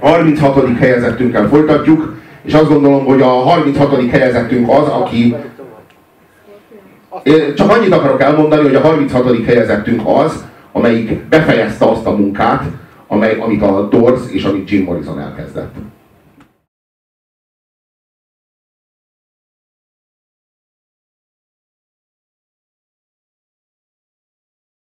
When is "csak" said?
7.54-7.70